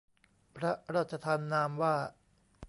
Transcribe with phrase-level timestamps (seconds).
[0.55, 1.95] พระราชทานนามว่า